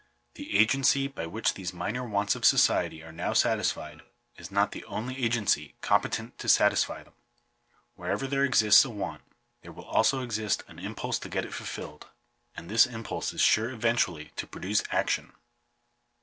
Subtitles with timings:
[0.33, 4.01] The agency by which these minor wants of society are now satisfied,
[4.35, 7.13] is not the only agency competent to satisfy them.
[7.93, 9.21] Wherever there exists a want,
[9.61, 12.07] there will also exist an impulse to get it fulfilled,
[12.55, 15.33] and this impulse is sure, eventually, to produce aotion.